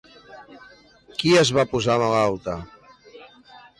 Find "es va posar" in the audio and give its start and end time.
1.41-1.99